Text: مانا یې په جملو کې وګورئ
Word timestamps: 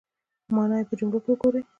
مانا 0.55 0.75
یې 0.79 0.87
په 0.89 0.93
جملو 0.99 1.17
کې 1.23 1.29
وګورئ 1.31 1.63